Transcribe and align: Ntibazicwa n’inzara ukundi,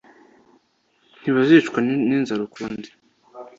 Ntibazicwa 1.19 1.77
n’inzara 2.07 2.41
ukundi, 2.47 2.87